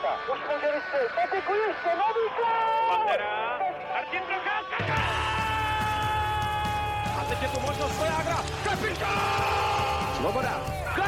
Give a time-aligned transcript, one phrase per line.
[0.00, 0.32] Procházka.
[0.32, 2.88] Už ještě nový gol!
[2.88, 3.58] Pantera.
[3.94, 4.94] Martin Procházka.
[7.20, 8.36] A teď je tu možnost Svojágra.
[8.64, 10.14] Kapitán!
[10.16, 10.60] Svoboda.
[10.96, 11.04] Gol!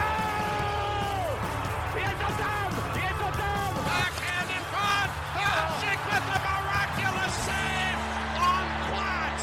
[1.97, 2.71] Je to tam!
[2.97, 3.75] Je to tam!
[3.85, 5.11] Backhand in front.
[5.35, 8.01] Hasek with the miraculous save
[8.49, 9.43] on Platz.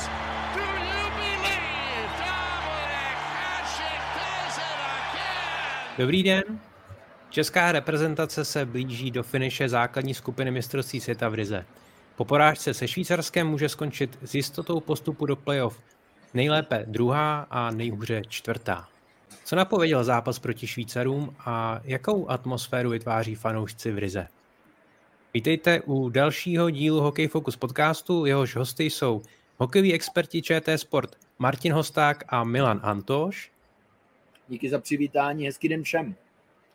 [0.56, 5.98] Do you believe Dominic Hasek does it again?
[5.98, 6.60] Dobrý den.
[7.38, 11.66] Česká reprezentace se blíží do finiše základní skupiny mistrovství světa v Rize.
[12.16, 15.82] Po porážce se Švýcarskem může skončit s jistotou postupu do playoff.
[16.34, 18.88] Nejlépe druhá a nejhůře čtvrtá.
[19.44, 24.28] Co napověděl zápas proti Švýcarům a jakou atmosféru vytváří fanoušci v Rize?
[25.34, 29.22] Vítejte u dalšího dílu Hokej Focus podcastu, jehož hosty jsou
[29.58, 33.52] hokejoví experti ČT Sport Martin Hosták a Milan Antoš
[34.48, 36.16] Díky za přivítání, hezký den všem.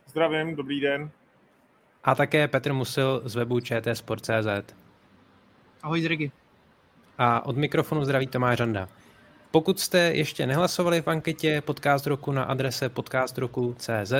[0.07, 1.11] Zdravím, dobrý den.
[2.05, 4.75] a také Petr Musil z webu čtsport.cz.
[5.83, 6.33] Ahoj z Rigi.
[7.19, 8.89] A od mikrofonu zdraví Tomáš Randa.
[9.51, 14.13] Pokud jste ještě nehlasovali v anketě podcast roku na adrese podcastroku.cz,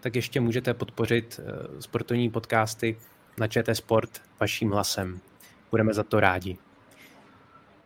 [0.00, 2.96] tak ještě můžete podpořit eh, sportovní podcasty
[3.38, 4.10] na ČT Sport
[4.40, 5.20] vaším hlasem.
[5.70, 6.58] Budeme za to rádi.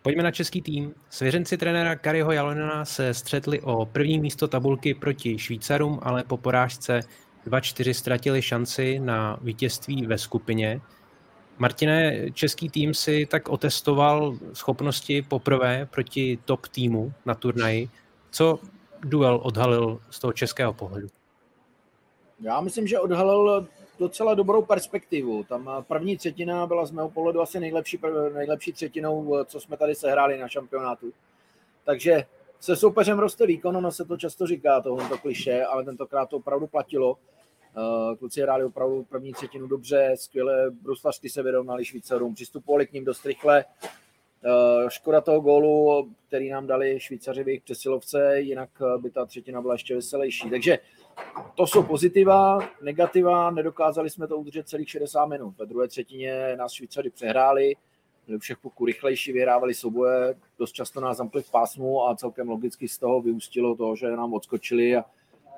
[0.03, 0.95] Pojďme na český tým.
[1.11, 7.01] Svěřenci trenéra Kariho Jalonena se střetli o první místo tabulky proti Švýcarům, ale po porážce
[7.47, 10.81] 2-4 ztratili šanci na vítězství ve skupině.
[11.59, 17.89] Martine, český tým si tak otestoval schopnosti poprvé proti top týmu na turnaji.
[18.31, 18.59] Co
[19.01, 21.09] duel odhalil z toho českého pohledu?
[22.41, 23.69] Já myslím, že odhalil
[23.99, 25.45] docela dobrou perspektivu.
[25.45, 27.99] Tam první třetina byla z mého pohledu asi nejlepší,
[28.35, 31.13] nejlepší třetinou, co jsme tady sehráli na šampionátu.
[31.85, 32.27] Takže
[32.61, 36.67] se soupeřem roste výkon, ono se to často říká, tohle kliše, ale tentokrát to opravdu
[36.67, 37.19] platilo.
[37.77, 43.05] Eh, Kluci hráli opravdu první třetinu dobře, skvěle bruslařsky se vyrovnali Švýcarům, přistupovali k ním
[43.05, 43.65] dost rychle.
[44.45, 49.27] Eh, Škoda toho gólu, který nám dali Švýcaři v jejich přesilovce, jinak eh, by ta
[49.27, 50.51] třetina byla ještě veselější.
[50.51, 50.79] Takže
[51.55, 55.55] to jsou pozitiva, negativa, nedokázali jsme to udržet celých 60 minut.
[55.59, 57.75] Ve druhé třetině nás Švýcaři přehráli,
[58.39, 62.99] všech poků rychlejší, vyhrávali souboje, dost často nás zamkli v pásmu a celkem logicky z
[62.99, 65.05] toho vyústilo to, že nám odskočili a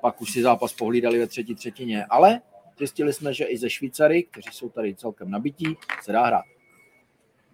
[0.01, 2.05] pak už si zápas pohlídali ve třetí třetině.
[2.05, 2.41] Ale
[2.77, 6.43] zjistili jsme, že i ze Švýcary, kteří jsou tady celkem nabití, se dá hrát.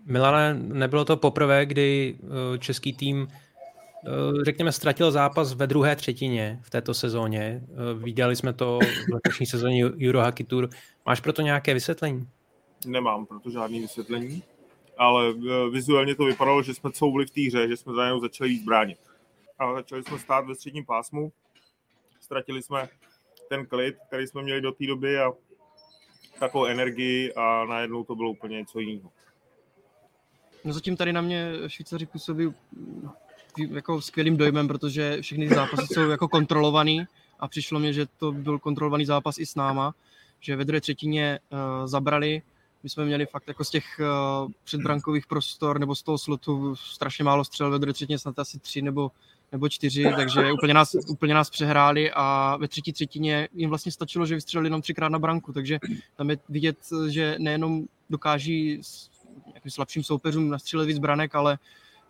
[0.05, 4.09] Milane, nebylo to poprvé, kdy eh, český tým eh,
[4.43, 7.61] řekněme, ztratil zápas ve druhé třetině v této sezóně.
[7.63, 10.69] Eh, Viděli jsme to v letošní sezóně Eurohockey Tour.
[11.05, 12.27] Máš proto nějaké vysvětlení?
[12.85, 14.43] Nemám proto žádné vysvětlení,
[14.99, 18.49] ale eh, vizuálně to vypadalo, že jsme couvli v té hře, že jsme najednou začali
[18.49, 18.99] víc bránit.
[19.59, 21.31] A začali jsme stát ve středním pásmu,
[22.21, 22.89] ztratili jsme
[23.49, 25.31] ten klid, který jsme měli do té doby a
[26.39, 29.11] takovou energii a najednou to bylo úplně něco jiného.
[30.63, 33.09] No zatím tady na mě Švýcaři působí mm,
[33.57, 37.05] jako skvělým dojmem, protože všechny zápasy jsou jako kontrolovaný
[37.39, 39.95] a přišlo mě, že to byl kontrolovaný zápas i s náma,
[40.39, 42.41] že ve druhé třetině uh, zabrali,
[42.83, 47.23] my jsme měli fakt jako z těch uh, předbrankových prostor nebo z toho slotu strašně
[47.23, 49.11] málo střel, ve druhé třetině snad asi tři nebo,
[49.51, 54.25] nebo čtyři, takže úplně nás, úplně nás přehráli a ve třetí třetině jim vlastně stačilo,
[54.25, 55.79] že vystřelili jenom třikrát na branku, takže
[56.15, 59.09] tam je vidět, že nejenom dokáží s
[59.47, 61.57] nějakým slabším soupeřům nastřelit víc branek, ale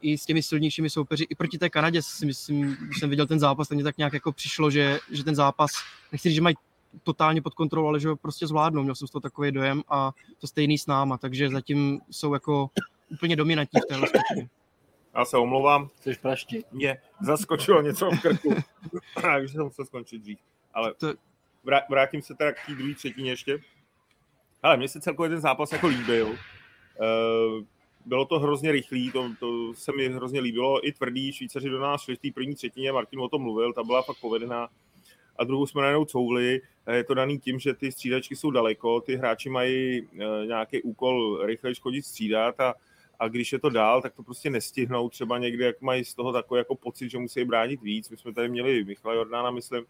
[0.02, 1.24] i s těmi silnějšími soupeři.
[1.30, 4.14] I proti té Kanadě si myslím, když jsem viděl ten zápas, tak mě tak nějak
[4.14, 5.72] jako přišlo, že, že ten zápas,
[6.12, 6.56] nechci říct, že mají
[7.04, 8.84] totálně pod kontrolou, ale že ho prostě zvládnou.
[8.84, 10.12] Měl jsem z toho takový dojem a
[10.42, 12.70] to stejný s náma, takže zatím jsou jako
[13.12, 14.50] úplně dominantní v téhle skupině.
[15.16, 16.66] Já se omlouvám, Chceš praštit?
[16.72, 18.56] mě zaskočilo něco v krku,
[19.22, 20.38] takže jsem musel skončit dřív.
[20.74, 21.14] Ale To-
[21.66, 23.60] vrá- vrátím se teda k té druhé třetině ještě.
[24.64, 26.36] Ale mně se celkově ten zápas jako líbil.
[27.02, 27.66] Eh,
[28.06, 30.88] Bylo to hrozně rychlý, to, to se mi hrozně líbilo.
[30.88, 33.84] I tvrdý, Švýcaři do nás šli v té první třetině, Martin o tom mluvil, ta
[33.84, 34.70] byla fakt povedená.
[35.40, 36.62] A druhou jsme najednou couvli.
[36.86, 40.82] Eh, Je to daný tím, že ty střídačky jsou daleko, ty hráči mají eh, nějaký
[40.82, 42.74] úkol rychle chodit střídat a,
[43.20, 45.10] a když je to dál, tak to prostě nestihnou.
[45.10, 48.10] Třeba někdy, jak mají z toho takový jako pocit, že musí bránit víc.
[48.10, 49.86] My jsme tady měli Michala Jordána, myslím,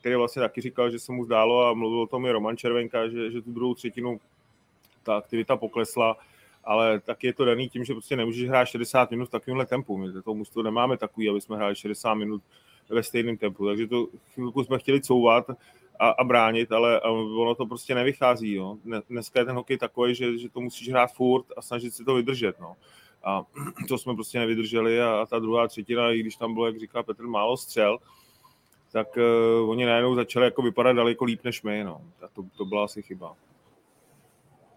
[0.00, 3.08] který vlastně taky říkal, že se mu zdálo a mluvil o tom i Roman Červenka,
[3.08, 4.20] že, že tu druhou třetinu
[5.02, 6.16] ta aktivita poklesla,
[6.64, 9.96] ale taky je to daný tím, že prostě nemůžeš hrát 60 minut v takovémhle tempu.
[9.96, 12.42] My to mužstvo nemáme takový, aby jsme hráli 60 minut
[12.90, 15.50] ve stejném tempu, takže to chvilku jsme chtěli couvat
[15.98, 18.54] a, a bránit, ale a ono to prostě nevychází.
[18.54, 18.76] Jo.
[19.10, 22.14] Dneska je ten hokej takový, že, že to musíš hrát furt a snažit si to
[22.14, 22.60] vydržet.
[22.60, 22.76] No.
[23.24, 23.42] A
[23.88, 27.02] to jsme prostě nevydrželi a, a ta druhá třetina, i když tam bylo, jak říká
[27.02, 27.98] Petr, málo střel,
[28.92, 31.84] tak uh, oni najednou začali jako vypadat daleko líp než my.
[31.84, 32.00] No.
[32.22, 33.34] A to, to byla asi chyba.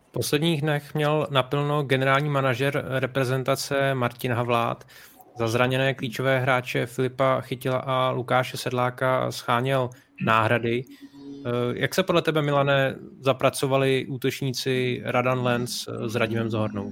[0.08, 4.88] V posledních dnech měl naplno generální manažer reprezentace Martin Havlát.
[5.38, 9.90] Za zraněné klíčové hráče Filipa Chytila a Lukáše Sedláka scháněl
[10.26, 10.84] náhrady.
[11.74, 16.92] Jak se podle tebe, Milane, zapracovali útočníci Radan Lenz s Radimem Zohornou?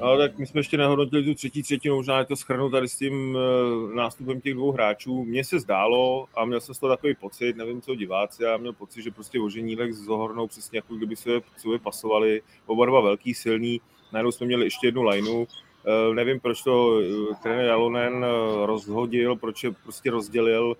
[0.00, 2.96] Ale tak my jsme ještě nehodnotili tu třetí třetinu, možná je to schrnout tady s
[2.96, 5.24] tím uh, nástupem těch dvou hráčů.
[5.24, 8.72] Mně se zdálo, a měl jsem z toho takový pocit, nevím co diváci, já měl
[8.72, 13.34] pocit, že prostě Oženílek s Zohornou přesně jako kdyby se sobě pasovali, oba dva velký,
[13.34, 13.80] silný,
[14.12, 15.46] najednou jsme měli ještě jednu lineu,
[16.14, 20.76] nevím, proč to uh, trenér Jalonen uh, rozhodil, proč je prostě rozdělil,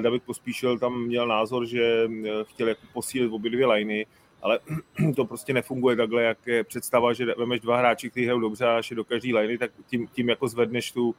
[0.00, 2.08] David Pospíšil tam měl názor, že
[2.42, 4.06] chtěl jako posílit obě dvě liney,
[4.42, 4.58] ale
[5.16, 8.80] to prostě nefunguje takhle, jak je představa, že vemeš dva hráči, kteří hrajou dobře a
[8.94, 11.14] do každý liney, tak tím, tím jako zvedneš tu,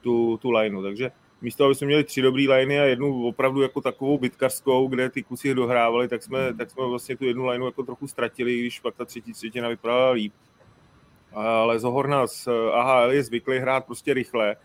[0.00, 0.82] tu, tu lineu.
[0.82, 1.10] Takže
[1.42, 5.22] místo, aby jsme měli tři dobrý liney a jednu opravdu jako takovou bitkařskou, kde ty
[5.22, 8.94] kusy dohrávali, tak jsme, tak jsme vlastně tu jednu lineu jako trochu ztratili, když pak
[8.94, 10.32] ta třetí třetina vypadala líp.
[11.36, 14.56] Ale Zohorna z AHL je zvyklý hrát prostě rychle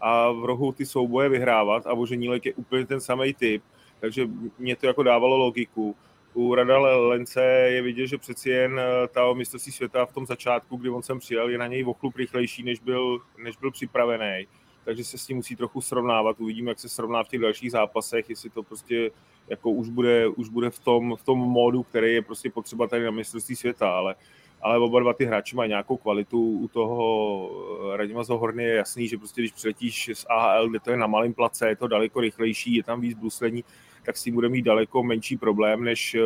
[0.00, 3.62] a v rohu ty souboje vyhrávat a Voženílek je úplně ten samý typ,
[4.00, 4.28] takže
[4.58, 5.96] mě to jako dávalo logiku
[6.34, 10.76] u Radale Lence je vidět, že přeci jen eh, ta mistrovství světa v tom začátku,
[10.76, 14.46] kdy on sem přijel, je na něj o chlup rychlejší, než byl, než byl připravený.
[14.84, 16.40] Takže se s tím musí trochu srovnávat.
[16.40, 19.10] Uvidíme, jak se srovná v těch dalších zápasech, jestli to prostě
[19.48, 23.04] jako už bude, už bude v, tom, v tom módu, který je prostě potřeba tady
[23.04, 24.14] na mistrovství světa, ale
[24.62, 26.58] ale oba dva ty hráči mají nějakou kvalitu.
[26.58, 27.50] U toho
[27.92, 31.06] eh, Radima Zohorny je jasný, že prostě když přiletíš z AHL, kde to je na
[31.06, 33.64] malém place, je to daleko rychlejší, je tam víc bruslení,
[34.04, 36.24] tak s tím bude mít daleko menší problém než uh,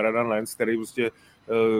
[0.00, 1.10] Radan Lenz, který prostě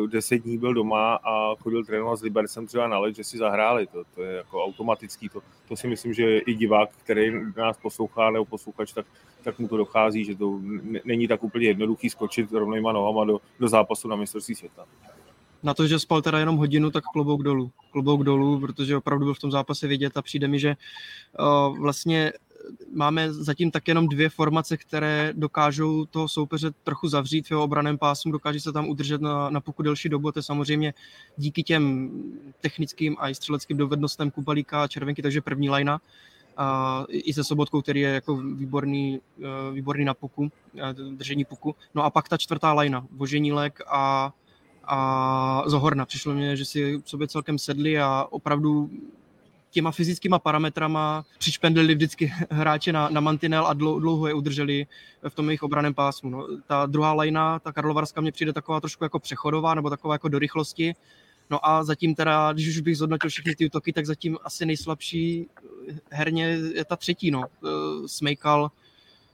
[0.06, 3.86] deset dní byl doma a chodil trénovat s Libercem třeba na let, že si zahráli.
[3.86, 5.28] To, to je jako automatický.
[5.28, 9.06] To, to si myslím, že i divák, který nás poslouchá nebo posluchač, tak,
[9.42, 10.60] tak mu to dochází, že to
[11.04, 14.86] není tak úplně jednoduchý skočit rovnýma nohama do, do zápasu na mistrovství světa
[15.66, 17.70] na to, že spal teda jenom hodinu, tak klobouk dolů.
[17.90, 20.76] Klobouk dolů, protože opravdu byl v tom zápase vidět a přijde mi, že
[21.38, 22.32] uh, vlastně
[22.94, 27.98] máme zatím tak jenom dvě formace, které dokážou toho soupeře trochu zavřít v jeho obraném
[27.98, 30.32] pásmu, dokáže se tam udržet na, na pokud delší dobu.
[30.32, 30.94] To je samozřejmě
[31.36, 32.10] díky těm
[32.60, 36.00] technickým a i střeleckým dovednostem Kubalíka a Červenky, takže první lajna.
[36.56, 41.74] A i se Sobotkou, který je jako výborný, eh, výborný na puku, eh, držení puku.
[41.94, 44.32] No a pak ta čtvrtá lajna, Voženílek a
[44.86, 46.06] a Zohorna.
[46.06, 48.90] Přišlo mě, že si sobě celkem sedli a opravdu
[49.70, 54.86] těma fyzickýma parametrama přišpendlili vždycky hráče na, na mantinel a dlouho je udrželi
[55.28, 56.30] v tom jejich obraném pásmu.
[56.30, 60.28] No, ta druhá lajna, ta Karlovarska, mě přijde taková trošku jako přechodová nebo taková jako
[60.28, 60.94] do rychlosti.
[61.50, 65.46] No a zatím teda, když už bych zhodnotil všechny ty útoky, tak zatím asi nejslabší
[66.10, 66.44] herně
[66.74, 67.44] je ta třetí, no.
[67.44, 68.70] Eh, Smejkal,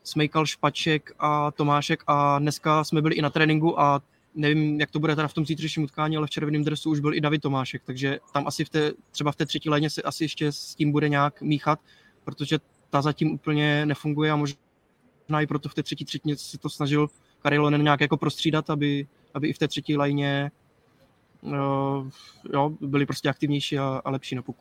[0.04, 4.02] Smejkal, Špaček a Tomášek a dneska jsme byli i na tréninku a
[4.34, 7.14] nevím, jak to bude teda v tom zítřejším utkání, ale v červeném dresu už byl
[7.14, 10.24] i David Tomášek, takže tam asi v té, třeba v té třetí léně se asi
[10.24, 11.80] ještě s tím bude nějak míchat,
[12.24, 12.58] protože
[12.90, 17.08] ta zatím úplně nefunguje a možná i proto v té třetí třetině se to snažil
[17.42, 20.50] Karilonen nějak jako prostřídat, aby, aby i v té třetí léně
[21.40, 21.52] uh,
[22.52, 24.60] jo, byli prostě aktivnější a, a lepší na puku.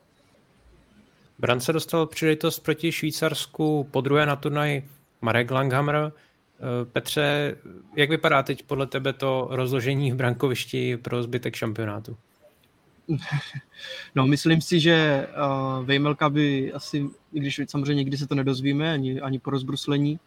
[1.40, 4.84] Brance dostal příležitost proti Švýcarsku po druhé na turnaj
[5.22, 6.12] Marek Langhammer.
[6.62, 7.56] Eh, Petře,
[7.96, 12.18] jak vypadá teď podle tebe to rozložení v brankovišti pro zbytek šampionátu?
[14.16, 18.94] No, myslím si, že uh, Vejmelka by asi, i když samozřejmě nikdy se to nedozvíme,
[18.94, 20.20] ani, ani po rozbruslení,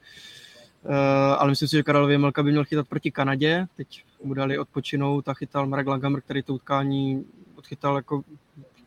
[0.82, 0.94] uh,
[1.38, 3.66] ale myslím si, že Karel Vejmelka by měl chytat proti Kanadě.
[3.76, 7.24] Teď mu dali odpočinout a chytal Marek Langhammer, který to utkání
[7.56, 8.22] odchytal jako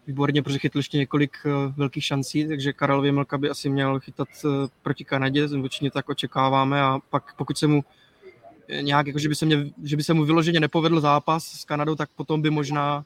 [0.07, 4.27] výborně, protože chytl ještě několik eh, velkých šancí, takže Karel Věmelka by asi měl chytat
[4.45, 4.47] eh,
[4.81, 7.83] proti Kanadě, určitě tak očekáváme a pak pokud se mu
[8.67, 11.65] eh, nějak, jako že by se, mě, že by se mu vyloženě nepovedl zápas s
[11.65, 13.05] Kanadou, tak potom by možná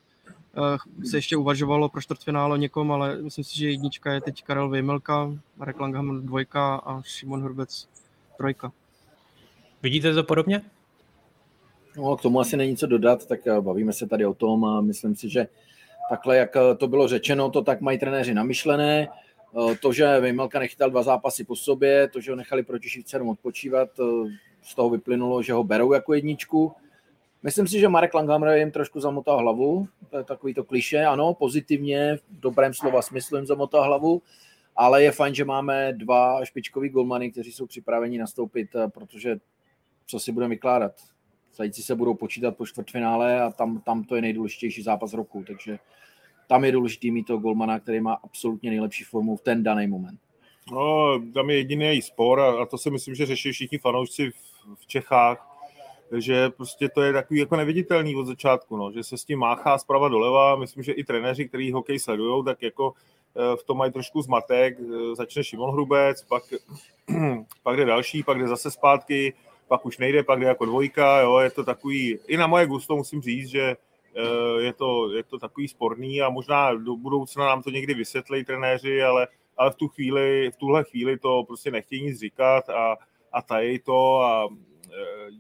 [1.10, 5.32] se ještě uvažovalo pro čtvrtfinále někom, ale myslím si, že jednička je teď Karel Věmelka,
[5.58, 7.90] Marek Langham dvojka a Šimon Hrbec
[8.38, 8.72] trojka.
[9.84, 10.62] Vidíte to podobně?
[11.98, 15.16] No, k tomu asi není co dodat, tak bavíme se tady o tom a myslím
[15.16, 15.48] si, že
[16.12, 19.08] takhle, jak eh, to bylo řečeno, to tak mají trenéři namyšlené.
[19.08, 23.30] Eh, to, že Vejmelka nechytal dva zápasy po sobě, to, že ho nechali proti Švýcarům
[23.30, 24.04] odpočívat, eh,
[24.62, 26.74] z toho vyplynulo, že ho berou jako jedničku.
[27.44, 31.34] Myslím si, že Marek Langhammer jim trošku zamotal hlavu, to je takový to kliše, ano,
[31.34, 34.22] pozitivně, v dobrém slova smyslu jim zamotal hlavu,
[34.76, 39.40] ale je fajn, že máme dva špičkový golmany, kteří jsou připraveni nastoupit, protože
[40.06, 40.92] co si budeme vykládat.
[41.56, 45.80] Zajíci se budou počítat po čtvrtfinále a tam, tam to je nejdůležitější zápas roku, takže
[46.48, 50.20] tam je důležitý mít toho golmana, který má absolutně nejlepší formu v ten daný moment.
[50.72, 54.36] No, tam je jediný spor a, a to si myslím, že řeší všichni fanoušci v,
[54.76, 55.48] v Čechách.
[56.18, 59.78] že prostě to je takový jako neviditelný od začátku, no, že se s tím máchá
[59.78, 60.56] zprava doleva.
[60.56, 62.94] Myslím, že i trenéři, kteří hokej sledují, tak jako
[63.36, 64.78] eh, v tom mají trošku zmatek.
[64.80, 66.44] Eh, začne Šimon Hrubec, pak,
[67.64, 69.34] pak jde další, pak jde zase zpátky,
[69.72, 72.96] pak už nejde, pak jde jako dvojka, jo, je to takový, i na moje gusto
[72.96, 73.76] musím říct, že
[74.16, 78.44] eh, je to, je to takový sporný a možná do budoucna nám to někdy vysvětlí
[78.44, 82.98] trenéři, ale, ale v tu chvíli, v tuhle chvíli to prostě nechtějí nic říkat a,
[83.32, 84.50] a tají to a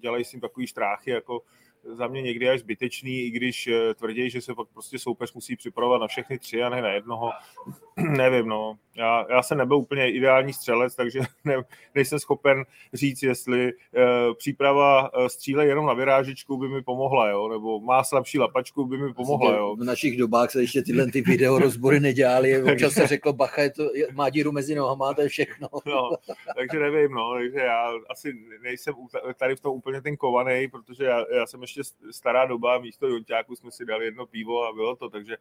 [0.01, 1.41] dělají si takový štráchy, jako
[1.83, 5.55] za mě někdy až zbytečný, i když eh, tvrdí, že se pak prostě soupeř musí
[5.55, 7.31] připravovat na všechny tři a ne na jednoho.
[7.97, 8.77] Nevím, no.
[8.95, 11.55] Já, já jsem nebyl úplně ideální střelec, takže ne,
[11.95, 17.47] nejsem schopen říct, jestli uh, příprava uh, stříle jenom na vyrážičku by mi pomohla, jo,
[17.47, 19.75] nebo má slabší lapačku by mi pomohla, jo.
[19.75, 23.69] V našich dobách se ještě tyhle ty video rozbory nedělali, občas se řeklo, bacha, je
[23.69, 25.67] to, má díru mezi nohama, to je všechno.
[25.85, 26.09] No,
[26.55, 28.33] takže nevím, no, takže já asi
[28.63, 28.93] nejsem
[29.37, 31.81] tady v tom úplně ten kovaný, protože já, já jsem ještě
[32.11, 35.37] stará doba, místo jonťáku jsme si dali jedno pivo a bylo to, takže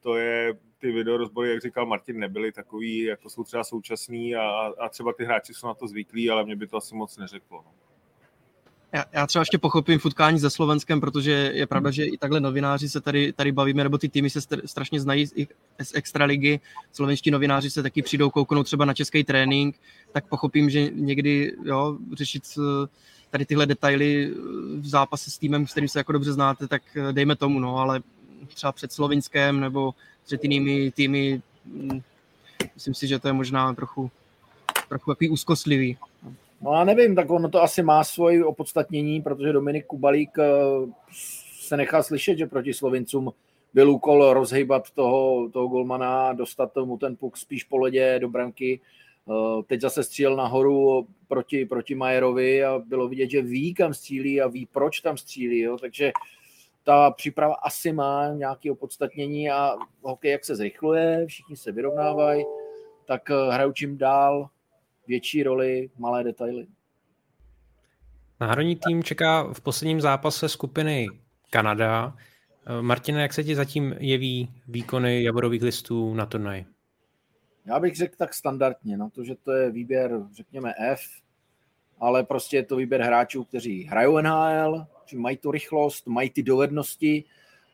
[0.00, 4.42] to je, ty videorozbory, jak říkal Martin, nebyly takový, jako jsou třeba současný a,
[4.80, 7.62] a třeba ty hráči jsou na to zvyklí, ale mě by to asi moc neřeklo.
[7.66, 7.72] No.
[8.94, 12.88] Já, já třeba ještě pochopím futkání ze Slovenskem, protože je pravda, že i takhle novináři
[12.88, 15.32] se tady, tady bavíme, nebo ty týmy se strašně znají z,
[15.82, 16.60] z extraligy.
[16.92, 19.76] Slovenští novináři se taky přijdou kouknout třeba na český trénink,
[20.12, 22.88] tak pochopím, že někdy jo, řešit eh,
[23.30, 24.34] tady tyhle detaily eh,
[24.80, 27.76] v zápase s týmem, s kterým se jako dobře znáte, tak eh, dejme tomu, no,
[27.76, 28.02] ale
[28.54, 29.94] třeba před Slovinskem nebo
[30.24, 32.00] před jinými týmy, hm,
[32.74, 34.10] myslím si, že to je možná trochu,
[34.88, 35.98] trochu takový úzkostlivý.
[36.62, 40.50] No já nevím, tak ono to asi má svoje opodstatnění, protože Dominik Kubalík eh,
[41.60, 43.32] se nechal slyšet, že proti Slovincům
[43.74, 48.80] byl úkol rozhejbat toho, toho golmana, dostat mu ten puk spíš po ledě do branky.
[49.30, 54.40] Eh, teď zase střílel nahoru proti, proti Majerovi a bylo vidět, že ví, kam střílí
[54.40, 55.58] a ví, proč tam střílí.
[55.58, 55.78] Jo?
[55.78, 56.12] Takže
[56.84, 62.44] ta příprava asi má nějaké opodstatnění a hokej, jak se zrychluje, všichni se vyrovnávají,
[63.04, 64.48] tak eh, hrajou čím dál
[65.06, 66.66] větší roli malé detaily.
[68.40, 71.08] Národní tým čeká v posledním zápase skupiny
[71.50, 72.16] Kanada.
[72.66, 76.64] Eh, Martine, jak se ti zatím jeví výkony jaborových listů na turnaj?
[77.66, 81.00] Já bych řekl tak standardně, na to, že to je výběr, řekněme F,
[82.00, 87.24] ale prostě je to výběr hráčů, kteří hrajou NHL, mají tu rychlost, mají ty dovednosti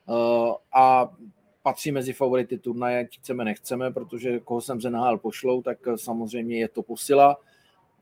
[0.07, 1.11] uh, a
[1.63, 6.59] patří mezi favority turnaje, ať chceme, nechceme, protože koho jsem ze NHL pošlou, tak samozřejmě
[6.59, 7.37] je to posila,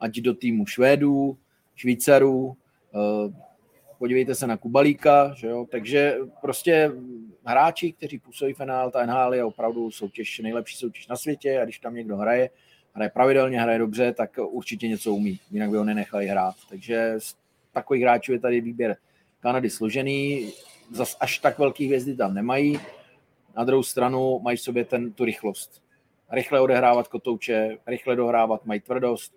[0.00, 1.38] ať do týmu Švédů,
[1.74, 2.54] Švýcarů, uh,
[3.98, 5.66] podívejte se na Kubalíka, že jo?
[5.70, 6.92] takže prostě
[7.44, 11.64] hráči, kteří působí v NHL, ta NHL je opravdu soutěž, nejlepší soutěž na světě a
[11.64, 12.50] když tam někdo hraje,
[12.92, 16.54] hraje pravidelně, hraje dobře, tak určitě něco umí, jinak by ho nenechali hrát.
[16.68, 17.36] Takže z
[17.72, 18.96] takových hráčů je tady výběr
[19.46, 20.52] Kanady složený,
[20.92, 22.80] zas až tak velký hvězdy tam nemají.
[23.56, 25.82] Na druhou stranu mají v sobě ten, tu rychlost.
[26.30, 29.34] Rychle odehrávat kotouče, rychle dohrávat, mají tvrdost.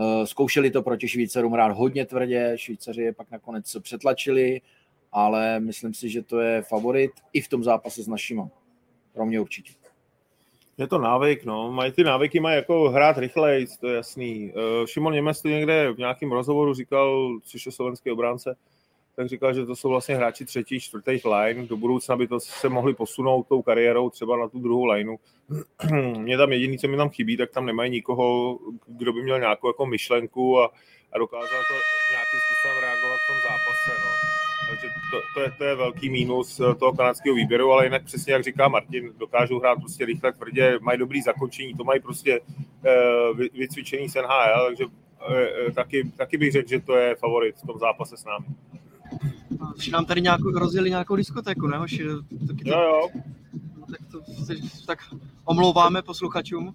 [0.00, 4.60] Eh, zkoušeli to proti Švýcarům hrát hodně tvrdě, Švýcaři je pak nakonec přetlačili,
[5.12, 8.48] ale myslím si, že to je favorit i v tom zápase s našima.
[9.12, 9.72] Pro mě určitě.
[10.76, 11.72] Je to návyk, no.
[11.72, 14.52] Mají ty návyky, mají jako hrát rychleji, to je jasný.
[14.52, 18.56] Uh, Šimon Němec někde v nějakém rozhovoru říkal, což je slovenský obránce,
[19.18, 21.66] tak říkal, že to jsou vlastně hráči třetí, čtvrtých line.
[21.66, 25.16] Do budoucna by to se mohli posunout tou kariérou třeba na tu druhou lineu.
[26.18, 29.68] Mě tam jediný, co mi tam chybí, tak tam nemají nikoho, kdo by měl nějakou
[29.68, 30.70] jako myšlenku a,
[31.12, 31.74] a dokázal to
[32.12, 33.90] nějakým způsobem reagovat v tom zápase.
[34.04, 34.10] No.
[34.70, 38.32] Takže to, to, je, to je velký mínus eh, toho kanadského výběru, ale jinak přesně
[38.32, 43.38] jak říká Martin, dokážou hrát prostě rychle, tvrdě, mají dobrý zakončení, to mají prostě uh,
[43.38, 47.78] vycvičený z NHL, takže uh, taky, taky bych řekl, že to je favorit v tom
[47.78, 48.46] zápase s námi.
[49.78, 52.04] Už nám tady nějakou, rozjeli nějakou diskotéku, ne hoši?
[52.46, 53.08] Taky jo, jo.
[53.78, 54.20] No, tak, to,
[54.86, 54.98] tak
[55.44, 56.74] omlouváme posluchačům.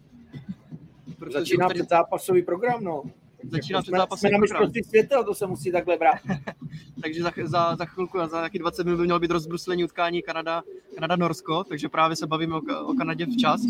[1.33, 1.79] Začíná tady...
[1.79, 3.03] předzápasový program, no.
[3.51, 4.29] Začíná před zápasem.
[4.29, 6.19] Jsme na mistrovství světa, to se musí takhle brát.
[7.01, 10.63] takže za, za, za chvilku, za nějaký 20 minut by mělo být rozbruslení utkání Kanada,
[10.97, 13.61] Kanada-Norsko, takže právě se bavíme o, o Kanadě včas.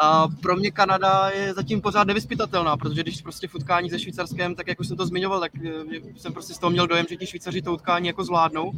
[0.00, 4.54] A pro mě Kanada je zatím pořád nevyspytatelná, protože když prostě v utkání se Švýcarskem,
[4.54, 5.70] tak jak už jsem to zmiňoval, tak eh,
[6.16, 8.72] jsem prostě z toho měl dojem, že ti Švýcaři to utkání jako zvládnou.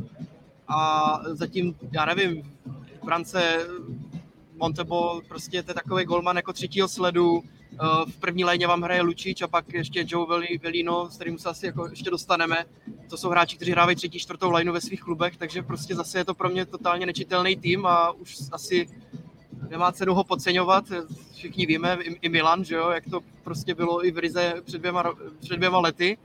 [0.68, 2.42] A zatím, já nevím,
[3.04, 3.66] France
[4.56, 7.42] Montebo prostě to je takový golman jako třetího sledu,
[8.10, 10.26] v první léně vám hraje Lučič a pak ještě Joe
[10.62, 12.64] Velino, s kterým se asi jako ještě dostaneme.
[13.10, 16.24] To jsou hráči, kteří hrávají třetí, čtvrtou lineu ve svých klubech, takže prostě zase je
[16.24, 18.88] to pro mě totálně nečitelný tým a už asi
[19.70, 20.84] nemá cenu ho podceňovat.
[21.34, 25.14] Všichni víme, i, Milan, že jo, jak to prostě bylo i v Rize před dvěma,
[25.40, 26.18] před dvěma lety.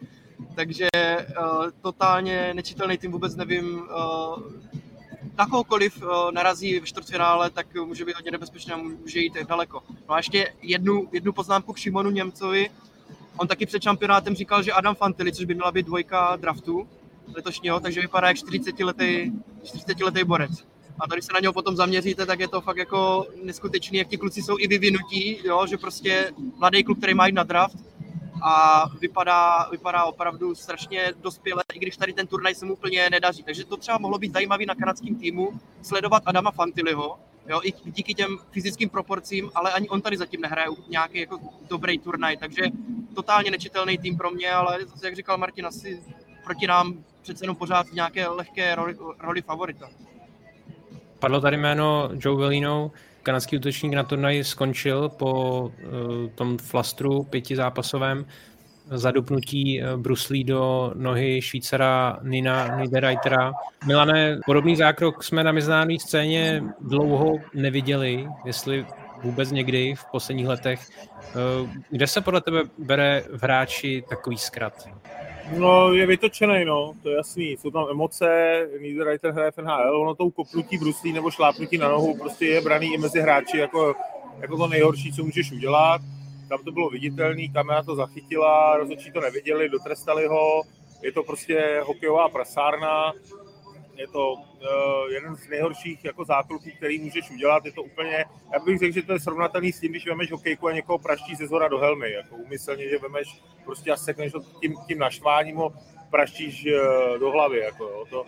[0.55, 4.43] takže uh, totálně nečitelný tým, vůbec nevím, uh,
[5.38, 9.84] na kohokoliv uh, narazí ve čtvrtfinále, tak může být hodně nebezpečné a může jít daleko.
[10.10, 12.70] No a ještě jednu, jednu poznámku k Šimonu Němcovi.
[13.38, 16.88] On taky před šampionátem říkal, že Adam Fantili, což by měla být dvojka draftu
[17.36, 19.32] letošního, takže vypadá jak 40-letý
[19.63, 20.52] 40 borec.
[21.00, 24.18] A tady se na něho potom zaměříte, tak je to fakt jako neskutečný, jak ti
[24.18, 27.78] kluci jsou i vyvinutí, jo, že prostě mladý klub, který má jít na draft,
[28.45, 33.43] a vypadá, vypadá opravdu strašně dospěle, i když tady ten turnaj se mu úplně nedaří.
[33.43, 38.13] Takže to třeba mohlo být zajímavý na kanadském týmu, sledovat Adama Fantiliho, jo, i díky
[38.13, 42.63] těm fyzickým proporcím, ale ani on tady zatím nehraje nějaký jako dobrý turnaj, takže
[43.15, 46.03] totálně nečitelný tým pro mě, ale zase, jak říkal Martin, asi
[46.43, 49.89] proti nám přece jenom pořád v nějaké lehké roli, roli favorita.
[51.19, 52.91] Padlo tady jméno Joe Velino,
[53.24, 58.25] kanadský útočník na turnaji skončil po uh, tom flastru pětizápasovém
[58.88, 63.53] zadupnutí uh, bruslí do nohy Švýcara Nina Niederreitera.
[63.88, 68.86] Milane, podobný zákrok jsme na mezinárodní scéně dlouho neviděli, jestli
[69.24, 70.89] vůbec někdy v posledních letech.
[71.63, 74.89] Uh, kde se podle tebe bere v hráči takový zkrat?
[75.51, 77.51] No, je vytočený, no, to je jasný.
[77.51, 78.27] Jsou tam emoce,
[78.81, 82.93] Niederreiter hraje v NHL, ono tou kopnutí bruslí nebo šlápnutí na nohu prostě je braný
[82.93, 83.95] i mezi hráči jako,
[84.39, 86.01] jako to nejhorší, co můžeš udělat.
[86.50, 90.63] Tam to bylo viditelné, kamera to zachytila, rozhodčí to neviděli, dotrestali ho.
[91.01, 93.13] Je to prostě hokejová prasárna,
[93.97, 94.39] je to uh,
[95.12, 97.65] jeden z nejhorších jako zákroků, který můžeš udělat.
[97.65, 100.67] Je to úplně, já bych řekl, že to je srovnatelný s tím, když vemeš hokejku
[100.67, 102.12] a někoho praští ze zhora do helmy.
[102.12, 105.73] Jako umyslně, že vemeš prostě a sekneš tím, tím naštváním ho
[106.09, 107.59] praštíš uh, do hlavy.
[107.59, 108.05] Jako, jo.
[108.09, 108.25] To,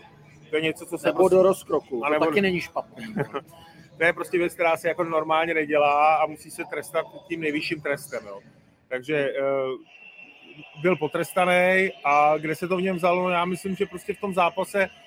[0.49, 1.07] to, je něco, co se...
[1.07, 1.35] Nebo prostě...
[1.35, 2.25] do rozkroku, to nebo...
[2.25, 3.13] taky není špatný.
[3.97, 7.81] to je prostě věc, která se jako normálně nedělá a musí se trestat tím nejvyšším
[7.81, 8.25] trestem.
[8.27, 8.39] Jo.
[8.87, 9.79] Takže uh,
[10.81, 14.19] byl potrestaný a kde se to v něm vzalo, no já myslím, že prostě v
[14.19, 15.04] tom zápase Eh,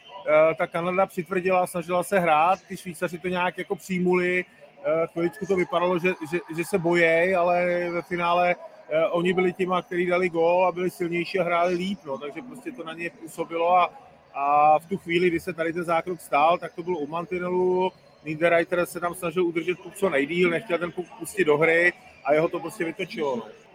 [0.58, 4.45] ta Kanada přitvrdila, snažila se hrát, ty Švýcaři to nějak jako přijmuli,
[4.84, 8.62] eh, chviličku to vypadalo, že, že, že se bojejí, ale ve finále uh,
[9.10, 12.73] oni byli těma, kteří dali gól a byli silnější a hráli líp, no, takže prostě
[12.73, 13.91] to na ně působilo a,
[14.34, 17.93] a v tu chvíli, kdy se tady ten zákrok stál, tak to bylo u Mantinelu,
[18.25, 21.93] Niederreiter se tam snažil udržet puk co nejdíl, nechtěl ten puk pustit do hry
[22.25, 23.36] a jeho to prostě vytočilo.
[23.36, 23.68] No.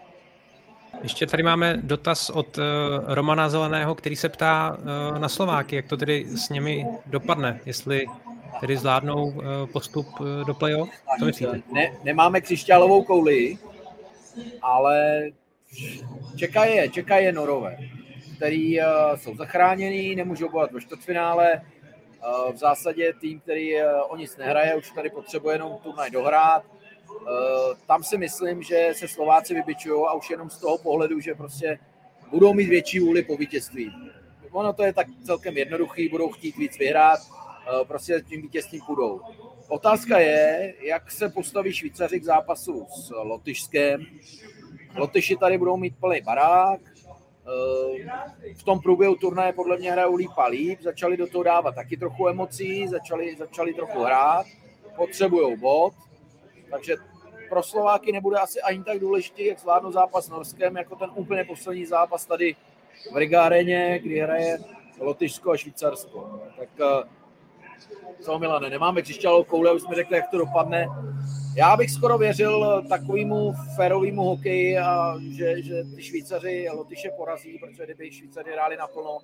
[1.02, 2.64] Ještě tady máme dotaz od uh,
[3.08, 8.06] Romana Zeleného, který se ptá uh, na Slováky, jak to tedy s nimi dopadne, jestli
[8.60, 10.08] tedy zvládnou uh, postup
[10.48, 10.90] do play-off.
[11.20, 11.62] Co myslíte?
[11.72, 13.58] Ne, nemáme křišťálovou kouli,
[14.62, 15.30] ale
[16.36, 17.78] čeká je, čeká je Norové,
[18.36, 18.80] který
[19.16, 21.62] jsou zachráněný, nemůžou bojovat ve čtvrtfinále.
[22.54, 23.76] V zásadě tým, který
[24.10, 26.64] o nic nehraje, už tady potřebuje jenom turnaj dohrát
[27.88, 31.80] tam si myslím, že se Slováci vybičují a už jenom z toho pohledu, že prostě
[32.32, 33.92] budou mít větší vůli po vítězství.
[34.52, 39.22] Ono to je tak celkem jednoduchý, budou chtít víc vyhrát, eh, prostě tím vítězstvím půjdou.
[39.68, 44.06] Otázka je, jak se postaví Švýcaři k zápasu s Lotyšskem.
[44.96, 50.32] Lotyši tady budou mít plný barák, eh, v tom průběhu turnaje podle mě hrajou líp
[50.38, 54.46] a líp, začali do toho dávat taky trochu emocí, začali, začali trochu hrát,
[54.96, 55.94] potřebují bod,
[56.74, 56.96] takže
[57.50, 61.44] pro Slováky nebude asi ani tak důležitý, jak zvládnout zápas s Norskem, jako ten úplně
[61.44, 62.56] poslední zápas tady
[63.12, 64.58] v Rigáreně, kdy hraje
[65.00, 66.42] Lotyšsko a Švýcarsko.
[66.58, 67.10] Tak eh,
[68.22, 70.88] co Milane, nemáme křišťálovou koule, už jsme řekli, jak to dopadne.
[71.56, 77.86] Já bych skoro věřil takovému férovému hokeji, a že, že ty Švýcaři Lotyše porazí, protože
[77.86, 79.18] kdyby Švýcaři hráli naplno,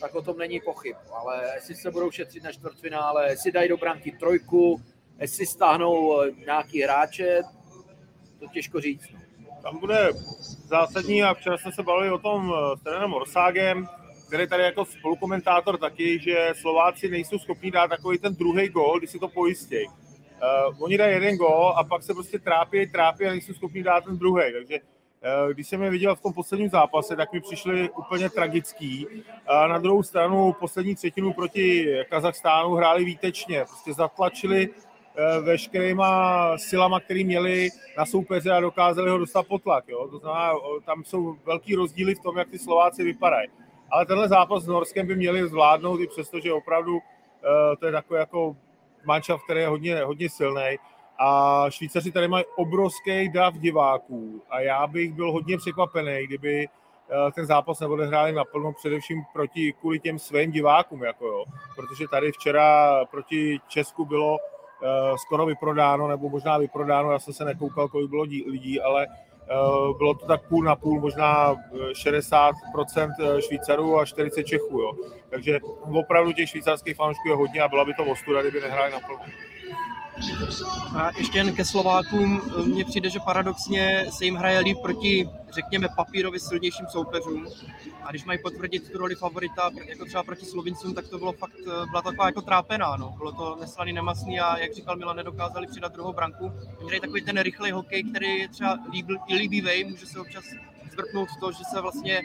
[0.00, 0.96] tak o tom není pochyb.
[1.12, 4.80] Ale jestli se budou šetřit na čtvrtfinále, jestli dají do branky trojku,
[5.20, 7.42] jestli stáhnou eh, nějaký hráče,
[8.38, 9.04] to těžko říct.
[9.12, 9.48] No.
[9.62, 10.08] Tam bude
[10.66, 13.88] zásadní a včera jsme se bavili o tom eh, s trenérem Orságem,
[14.26, 19.10] který tady jako spolukomentátor taky, že Slováci nejsou schopni dát takový ten druhý gol, když
[19.10, 19.86] si to pojistí.
[19.86, 24.04] Uh, oni dají jeden gol a pak se prostě trápí, trápí a nejsou schopni dát
[24.04, 24.52] ten druhý.
[24.52, 29.06] Takže uh, když jsem je viděl v tom posledním zápase, tak mi přišli úplně tragický.
[29.06, 33.64] Uh, na druhou stranu poslední třetinu proti Kazachstánu hráli výtečně.
[33.64, 34.68] Prostě zatlačili
[35.42, 39.88] veškerýma silama, který měli na soupeře a dokázali ho dostat pod tlak.
[39.88, 40.08] Jo?
[40.08, 40.52] To znamená,
[40.86, 43.48] tam jsou velký rozdíly v tom, jak ty Slováci vypadají.
[43.90, 47.00] Ale tenhle zápas s Norskem by měli zvládnout i přesto, že opravdu uh,
[47.78, 48.56] to je takový jako
[49.04, 50.78] manča, který je hodně, hodně silný.
[51.18, 57.30] A Švýcaři tady mají obrovský dav diváků a já bych byl hodně překvapený, kdyby uh,
[57.30, 61.44] ten zápas neodehráli naplno především proti kvůli těm svým divákům, jako jo.
[61.76, 64.38] protože tady včera proti Česku bylo
[65.16, 69.06] skoro vyprodáno, nebo možná vyprodáno, já jsem se nekoukal, kolik bylo lidí, ale
[69.98, 71.54] bylo to tak půl na půl, možná
[71.92, 72.52] 60%
[73.38, 74.80] Švýcarů a 40 Čechů.
[74.80, 74.92] Jo.
[75.30, 75.60] Takže
[75.92, 79.18] opravdu těch švýcarských fanoušků je hodně a byla by to ostuda, kdyby nehráli na plnou.
[80.96, 85.88] A ještě jen ke Slovákům, mně přijde, že paradoxně se jim hraje líp proti, řekněme,
[85.96, 87.46] papírově silnějším soupeřům.
[88.02, 91.60] A když mají potvrdit tu roli favorita, jako třeba proti Slovincům, tak to bylo fakt,
[91.90, 92.96] byla taková jako trápená.
[92.96, 93.14] No.
[93.16, 96.52] Bylo to neslaný, nemasný a jak říkal Milan, nedokázali přidat druhou branku.
[96.82, 100.44] Měli takový ten rychlej hokej, který je třeba líbil, líbivý, může se občas
[100.92, 102.22] zvrtnout to, že se vlastně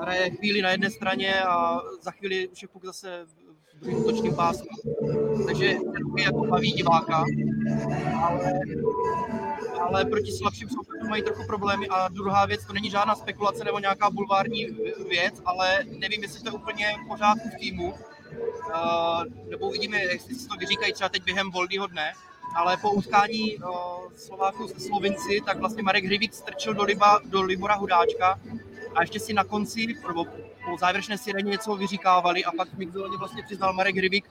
[0.00, 3.26] hraje chvíli na jedné straně a za chvíli už je puk zase
[3.80, 4.68] druhým útočným pásmu.
[5.46, 7.24] Takže ten jako baví diváka,
[8.22, 8.60] ale,
[9.80, 11.88] ale proti slabším soupeřům mají trochu problémy.
[11.88, 14.66] A druhá věc, to není žádná spekulace nebo nějaká bulvární
[15.08, 17.94] věc, ale nevím, jestli to je úplně v pořádku v týmu,
[18.66, 22.12] Uh, nebo uvidíme, jestli to vyříkají třeba teď během volného dne,
[22.56, 23.64] ale po utkání uh,
[24.16, 28.40] Slováků se Slovinci, tak vlastně Marek Hrivík strčil do, Liba, do Libora Hudáčka
[28.94, 29.86] a ještě si na konci,
[30.70, 34.30] po závěrečné sireně něco vyříkávali a pak mixzóně vlastně přiznal Marek Hrivík,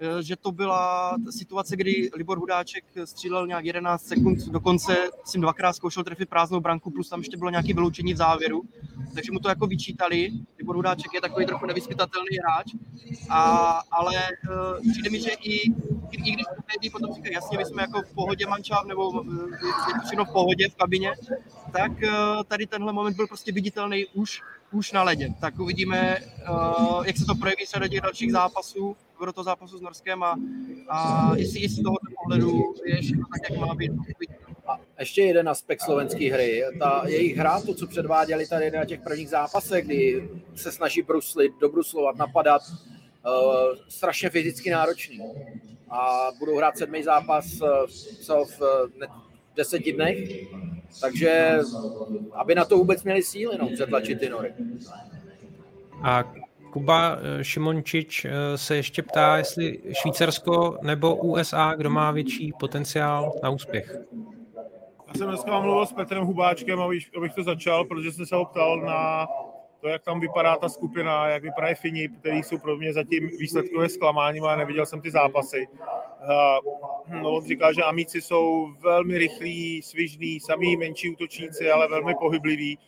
[0.00, 5.72] eh, že to byla situace, kdy Libor Hudáček střílel nějak 11 sekund, dokonce jsem dvakrát
[5.72, 8.62] zkoušel trefit prázdnou branku, plus tam ještě bylo nějaké vyloučení v závěru,
[9.14, 10.30] takže mu to jako vyčítali.
[10.58, 12.66] Libor Hudáček je takový trochu nevyspytatelný hráč,
[13.28, 13.42] a,
[13.90, 15.70] ale uh, přijde mi, že i, i,
[16.10, 19.46] i když médií potom říkají, jasně, my jsme jako v pohodě mančáv, nebo uh,
[20.06, 21.12] všechno v pohodě v kabině,
[21.72, 25.28] tak uh, tady tenhle moment byl prostě viditelný už už na ledě.
[25.40, 26.18] Tak uvidíme,
[26.50, 30.22] uh, jak se to projeví se do těch dalších zápasů, do toho zápasu s Norskem
[30.22, 30.36] a,
[30.88, 33.92] a jestli, jestli z tohoto pohledu je všechno tak, jak má být.
[34.66, 36.62] A ještě jeden aspekt slovenské hry.
[36.78, 41.52] Ta jejich hra, to, co předváděli tady na těch prvních zápasech, kdy se snaží bruslit,
[41.60, 45.20] dobruslovat, napadat, uh, strašně fyzicky náročný.
[45.90, 48.58] A budou hrát sedmý zápas uh, v,
[48.98, 49.06] v
[49.56, 50.46] deseti dnech,
[51.00, 51.58] takže
[52.32, 54.54] aby na to vůbec měli síly, no, přetlačit ty nory.
[56.02, 56.32] A
[56.72, 63.32] Kuba eh, Šimončič eh, se ještě ptá, jestli Švýcarsko nebo USA, kdo má větší potenciál
[63.42, 63.96] na úspěch.
[65.08, 66.80] Já jsem dneska mluvil s Petrem Hubáčkem,
[67.16, 69.26] abych to začal, protože jsem se ho ptal na
[69.80, 73.88] to, jak tam vypadá ta skupina, jak vypadají Fini, který jsou pro mě zatím výsledkové
[73.88, 75.68] zklamání, ale neviděl jsem ty zápasy.
[77.22, 82.78] No, on říká, že Amíci jsou velmi rychlí, svižní, samý menší útočníci, ale velmi pohybliví.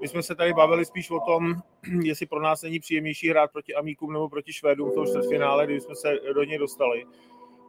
[0.00, 1.54] My jsme se tady bavili spíš o tom,
[2.02, 5.80] jestli pro nás není příjemnější hrát proti Amíkům nebo proti Švédům v tom čtvrtfinále, kdy
[5.80, 7.04] jsme se do něj dostali.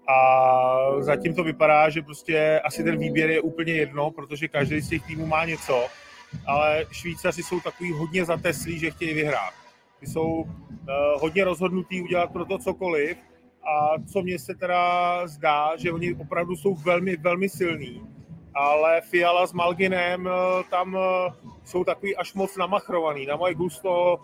[0.07, 4.89] A zatím to vypadá, že prostě asi ten výběr je úplně jedno, protože každý z
[4.89, 5.85] těch týmů má něco
[6.47, 9.53] ale Švýcaři jsou takový hodně zateslí, že chtějí vyhrát.
[9.99, 10.47] Ty jsou uh,
[11.21, 13.17] hodně rozhodnutí udělat pro to cokoliv
[13.69, 18.01] a co mně se teda zdá, že oni opravdu jsou velmi, velmi silní,
[18.53, 20.31] ale Fiala s Malginem uh,
[20.69, 21.01] tam uh,
[21.63, 23.25] jsou takový až moc namachrovaný.
[23.25, 24.19] Na moje gusto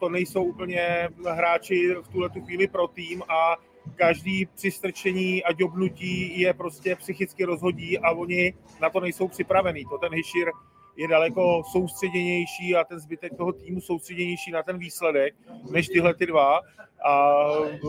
[0.00, 3.56] to nejsou úplně hráči v tuhle tu chvíli pro tým a
[3.96, 9.84] každý přistrčení a dobnutí je prostě psychicky rozhodí a oni na to nejsou připravení.
[9.84, 10.50] To ten Hišir
[10.96, 15.34] je daleko soustředěnější a ten zbytek toho týmu soustředěnější na ten výsledek,
[15.70, 16.60] než tyhle ty dva.
[17.04, 17.44] A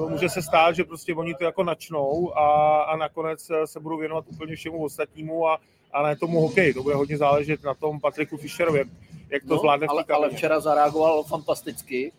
[0.09, 4.25] může se stát, že prostě oni to jako načnou a, a nakonec se budou věnovat
[4.31, 5.59] úplně všemu ostatnímu a,
[5.93, 6.73] a ne tomu hokej.
[6.73, 8.87] To bude hodně záležet na tom Patriku Fischerovi, jak,
[9.29, 12.11] jak to no, zvládne ale, ale včera zareagoval fantasticky,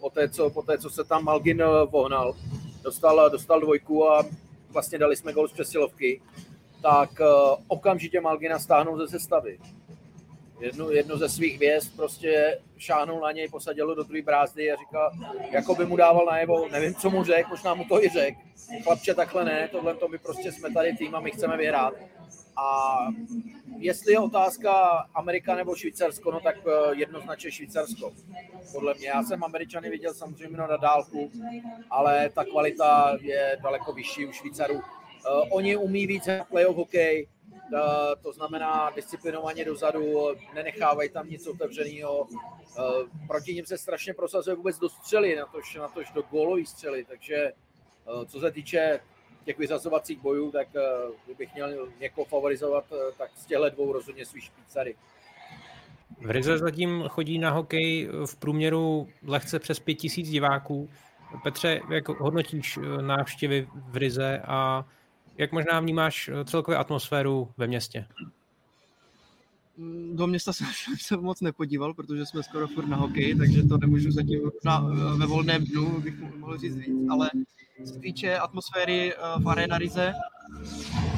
[0.00, 2.34] po té, co, po té, co se tam Malgin vohnal,
[2.82, 4.24] dostal, dostal dvojku a
[4.70, 6.20] vlastně dali jsme gol z přesilovky,
[6.82, 7.26] tak uh,
[7.68, 9.58] okamžitě Malgina stáhnul ze sestavy
[10.62, 15.10] jednu, jednu ze svých hvězd prostě šáhnul na něj, posadil do druhé brázdy a říkal,
[15.50, 18.38] jako by mu dával najevo, nevím, co mu řekl, možná mu to i řekl.
[18.82, 21.94] Chlapče, takhle ne, tohle to my prostě jsme tady tým a my chceme vyhrát.
[22.56, 22.98] A
[23.78, 24.72] jestli je otázka
[25.14, 28.12] Amerika nebo Švýcarsko, no tak eh, jednoznačně Švýcarsko.
[28.72, 29.08] Podle mě.
[29.08, 31.30] Já jsem Američany viděl samozřejmě na dálku,
[31.90, 34.74] ale ta kvalita je daleko vyšší u Švýcarů.
[34.74, 34.82] Uh,
[35.50, 37.28] oni umí víc playoff hokej,
[38.22, 42.28] to znamená disciplinovaně dozadu, nenechávají tam nic otevřeného.
[42.78, 42.82] Eh,
[43.26, 47.04] proti ním se strašně prosazuje vůbec do střely, na tož, na tož do gólový střely,
[47.04, 49.00] takže eh, co se týče
[49.44, 50.80] těch vyzazovacích bojů, tak eh,
[51.24, 52.84] kdybych měl někoho favorizovat,
[53.18, 54.96] tak z těchto dvou rozhodně svý špícary.
[56.20, 60.90] V Rize zatím chodí na hokej v průměru lehce přes pět tisíc diváků.
[61.42, 64.84] Petře, jak hodnotíš návštěvy v Rize a
[65.38, 68.06] jak možná vnímáš eh, celkově atmosféru ve městě?
[69.76, 70.66] Mm, do města jsem
[71.00, 75.18] se moc nepodíval, protože jsme skoro furt na hokej, takže to nemůžu zatím na, eh,
[75.18, 77.30] ve volném dnu, bych mohl říct víc, ale
[77.84, 80.14] se týče atmosféry eh, v Arena Rize,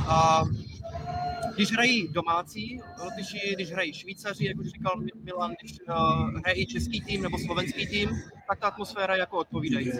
[0.09, 0.43] a
[1.55, 6.67] když hrají domácí Lotyši, když hrají Švýcaři, jak už říkal Milan, když uh, hraje i
[6.67, 8.11] český tým nebo slovenský tým,
[8.49, 9.99] tak ta atmosféra je jako odpovídající.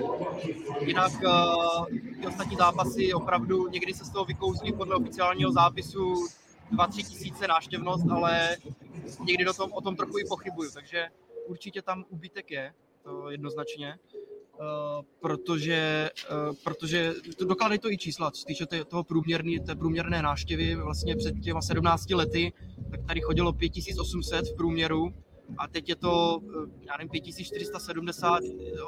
[0.81, 1.87] Jinak uh,
[2.21, 6.15] ty ostatní zápasy opravdu někdy se z toho vykouzlí podle oficiálního zápisu
[6.73, 8.57] 2-3 tisíce náštěvnost, ale
[9.25, 11.09] někdy do tom, o tom trochu i pochybuju, takže
[11.47, 13.99] určitě tam úbytek je, to jednoznačně.
[14.61, 19.75] Uh, protože, uh, protože to dokládají to i čísla, co se týče toho průměrný, té
[19.75, 22.53] průměrné návštěvy vlastně před těma 17 lety,
[22.91, 25.15] tak tady chodilo 5800 v průměru
[25.59, 28.41] a teď je to, uh, já nevím, 5470,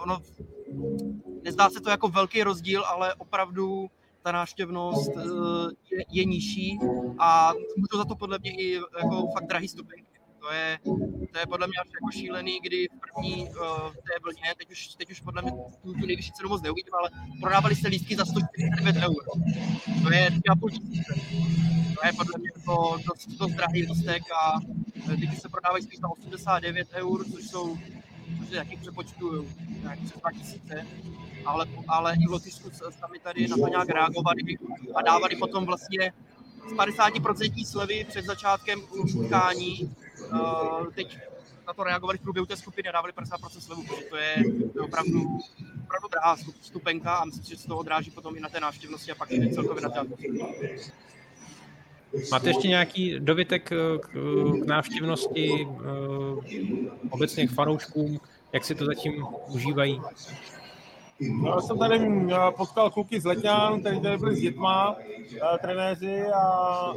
[0.02, 0.22] ono,
[1.42, 3.86] nezdá se to jako velký rozdíl, ale opravdu
[4.22, 5.10] ta návštěvnost
[5.90, 6.78] je, je nižší
[7.18, 10.15] a můžu za to podle mě i jako fakt drahý stupenky
[10.46, 10.78] to je,
[11.32, 13.56] to je podle mě až jako šílený, kdy v první uh,
[14.06, 17.10] té vlně, teď už, teď už podle mě tu, tu nejvyšší cenu moc neuvidím, ale
[17.40, 19.24] prodávali se lístky za 149 eur.
[20.02, 21.14] To je 2,5 tisíce.
[21.94, 24.60] To je podle mě to dost, dost drahý lístek a
[25.06, 27.78] teď se prodávají spíš za 89 eur, což jsou
[28.38, 29.48] což je jakých přepočtu
[29.82, 30.86] nějak přes 2 tisíce
[31.46, 34.42] ale, ale i v Lotyšsku sami tady na to nějak reagovali
[34.94, 36.12] a dávali potom vlastně
[36.68, 39.96] z 50% slevy před začátkem utkání
[40.32, 41.18] uh, teď
[41.66, 44.36] na to reagovali v průběhu té skupiny a dávali 50% slevu, protože to je,
[44.80, 45.38] opravdu,
[45.84, 49.14] opravdu drahá stupenka a myslím, že se to odráží potom i na té návštěvnosti a
[49.14, 50.00] pak i celkově na té
[52.30, 53.98] Máte ještě nějaký dovětek k,
[54.62, 55.68] k návštěvnosti,
[57.10, 58.20] obecně k fanouškům,
[58.52, 60.00] jak si to zatím užívají?
[61.20, 62.10] Já jsem tady
[62.56, 64.96] potkal kluky z Letňan, kteří tady byli s dětma,
[65.36, 66.38] eh, trenéři a,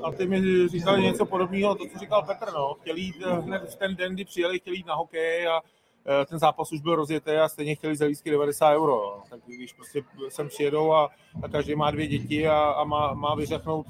[0.03, 2.73] a ty mi říkali něco podobného, to, co říkal Petr, no.
[2.73, 5.61] Chtěli jít eh, hned v ten den, kdy přijeli, chtěli jít na hokej a
[6.21, 8.95] eh, ten zápas už byl rozjetý a stejně chtěli za lístky 90 euro.
[8.95, 9.23] No.
[9.29, 11.09] Tak když prostě sem přijedou a,
[11.43, 13.85] a každý má dvě děti a, a má, má vyřechnout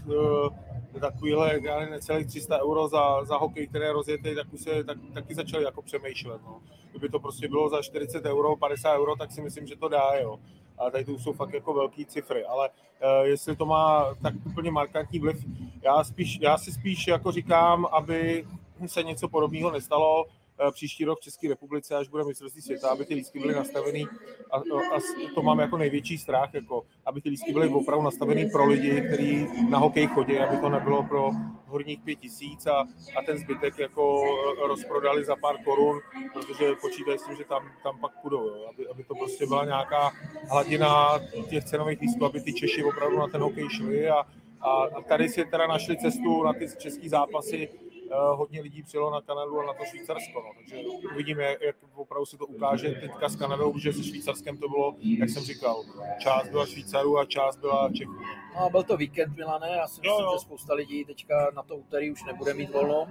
[1.00, 4.84] takovýhle, já nevím, necelých 300 euro za, za hokej, které je rozjetý, tak už se
[4.84, 6.42] tak, taky začali jako přemýšlet.
[6.46, 6.62] No.
[6.92, 10.12] Kdyby to prostě bylo za 40 euro, 50 euro, tak si myslím, že to dá,
[10.22, 10.40] jo.
[10.78, 14.72] A tady to jsou fakt jako velké cifry, ale uh, jestli to má tak úplně
[14.72, 15.46] markantní vliv,
[15.82, 18.46] já, spíš, já si spíš jako říkám, aby
[18.86, 20.26] se něco podobného nestalo,
[20.72, 24.08] příští rok v České republice, až bude mistrovství světa, aby ty lístky byly nastavený
[24.52, 25.00] a, a,
[25.36, 29.48] to mám jako největší strach, jako, aby ty lístky byly opravdu nastavený pro lidi, kteří
[29.70, 31.32] na hokej chodí, aby to nebylo pro
[31.66, 32.80] horních pět tisíc a,
[33.16, 34.24] a ten zbytek jako
[34.64, 36.00] eh, rozprodali za pár korun,
[36.34, 39.66] protože počítají s tím, že tam, tam pak půjdou, jo, aby, aby to prostě byla
[39.66, 40.12] nějaká
[40.50, 41.20] hladina
[41.50, 44.26] těch cenových lístků, aby ty Češi opravdu na ten hokej šli a,
[44.62, 49.12] a, a tady si teda našli cestu na ty české zápasy, Eh, hodně lidí přijelo
[49.12, 50.40] na Kanadu a na to Švýcarsko.
[50.40, 50.52] No.
[50.58, 50.78] Takže
[51.14, 55.30] uvidíme, jak opravdu se to ukáže teďka s Kanadou, že se Švýcarskem to bylo, jak
[55.30, 55.84] jsem říkal,
[56.18, 58.14] část byla Švýcarů a část byla Čechů.
[58.56, 60.32] No a byl to víkend, Milané, já si myslím, jo, jo.
[60.34, 63.08] že spousta lidí teďka na to úterý už nebude mít volno.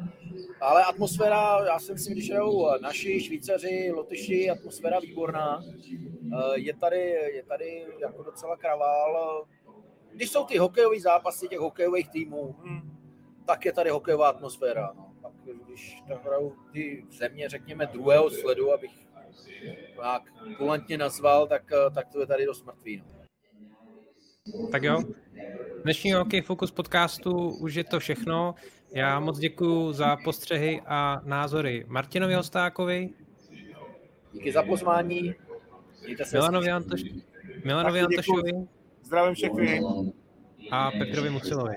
[0.61, 5.63] Ale atmosféra, já si myslím, když jdou naši, Švýcaři, Lotyši, atmosféra výborná.
[6.33, 7.01] Eh, je tady,
[7.35, 9.45] je tady jako docela kravál.
[10.13, 12.88] Když jsou ty hokejové zápasy těch hokejových týmů, hmm
[13.49, 14.93] tak je tady hokejová atmosféra.
[14.97, 15.13] No.
[15.23, 15.33] Pak,
[15.67, 18.91] když tam hrajou ty země, řekněme, druhého sledu, abych
[20.03, 20.23] nějak
[20.57, 21.63] kulantně nazval, tak,
[21.95, 23.03] tak to je tady dost mrtvý.
[23.03, 24.69] No.
[24.73, 25.03] Tak jo.
[25.83, 28.55] Dnešní Hokej Focus podcastu už je to všechno.
[28.95, 33.11] Já moc děkuji za postřehy a názory Martinovi Hostákovi.
[34.33, 35.35] Díky za pozvání.
[36.33, 37.03] Milanovi, Antoš...
[37.65, 38.53] Milanovi Antošovi.
[39.03, 39.81] Zdravím všechny
[40.71, 41.75] a Petrovi Mucilovi.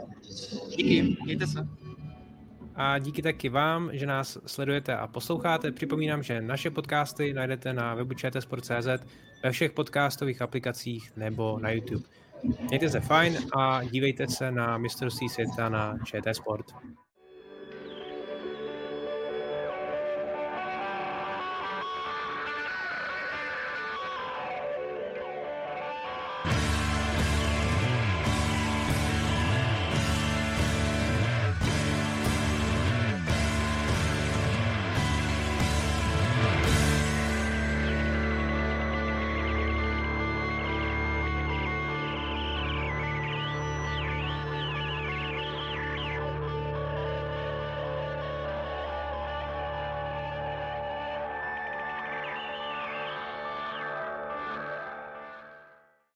[0.78, 1.68] Díky, mějte se.
[2.76, 5.72] A díky taky vám, že nás sledujete a posloucháte.
[5.72, 8.88] Připomínám, že naše podcasty najdete na webu čtsport.cz,
[9.44, 12.04] ve všech podcastových aplikacích nebo na YouTube.
[12.70, 16.66] Mějte se fajn a dívejte se na mistrovství světa na ČT Sport.